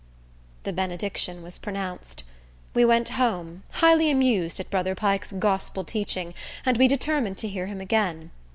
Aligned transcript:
The 0.63 0.73
benediction 0.73 1.43
was 1.43 1.59
pronounced. 1.59 2.23
We 2.73 2.83
went 2.83 3.09
home, 3.09 3.61
highly 3.69 4.09
amused 4.09 4.59
at 4.59 4.71
brother 4.71 4.95
Pike's 4.95 5.31
gospel 5.31 5.83
teaching, 5.83 6.33
and 6.65 6.75
we 6.79 6.87
determined 6.87 7.37
to 7.37 7.47
hear 7.47 7.67
him 7.67 7.79
again. 7.79 8.31